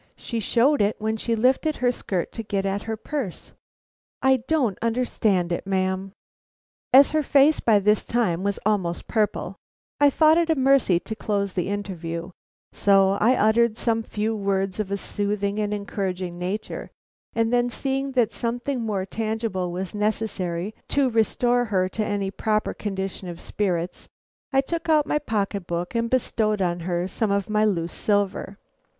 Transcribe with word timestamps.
She 0.15 0.39
showed 0.39 0.81
it 0.81 0.95
when 0.97 1.15
she 1.15 1.35
lifted 1.35 1.75
her 1.75 1.91
skirt 1.91 2.31
to 2.31 2.41
get 2.41 2.65
at 2.65 2.81
her 2.89 2.97
purse. 2.97 3.51
I 4.23 4.37
don't 4.47 4.79
understand 4.81 5.51
it, 5.51 5.67
ma'am." 5.67 6.13
As 6.91 7.11
her 7.11 7.21
face 7.21 7.59
by 7.59 7.77
this 7.77 8.03
time 8.03 8.43
was 8.43 8.57
almost 8.65 9.07
purple, 9.07 9.57
I 9.99 10.09
thought 10.09 10.39
it 10.39 10.49
a 10.49 10.55
mercy 10.55 10.99
to 11.01 11.15
close 11.15 11.53
the 11.53 11.69
interview; 11.69 12.31
so 12.71 13.11
I 13.19 13.35
uttered 13.35 13.77
some 13.77 14.01
few 14.01 14.35
words 14.35 14.79
of 14.79 14.91
a 14.91 14.97
soothing 14.97 15.59
and 15.59 15.71
encouraging 15.71 16.39
nature, 16.39 16.89
and 17.35 17.53
then 17.53 17.69
seeing 17.69 18.13
that 18.13 18.33
something 18.33 18.81
more 18.81 19.05
tangible 19.05 19.71
was 19.71 19.93
necessary 19.93 20.73
to 20.87 21.11
restore 21.11 21.65
her 21.65 21.87
to 21.89 22.03
any 22.03 22.31
proper 22.31 22.73
condition 22.73 23.27
of 23.27 23.39
spirits, 23.39 24.09
I 24.51 24.61
took 24.61 24.89
out 24.89 25.05
my 25.05 25.19
pocket 25.19 25.67
book 25.67 25.93
and 25.93 26.09
bestowed 26.09 26.59
on 26.59 26.79
her 26.89 27.07
some 27.07 27.29
of 27.29 27.51
my 27.51 27.65
loose 27.65 27.93
silver. 27.93 28.57